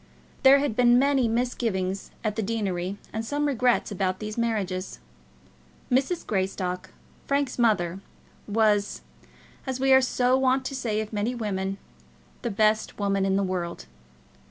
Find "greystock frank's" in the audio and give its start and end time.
6.25-7.59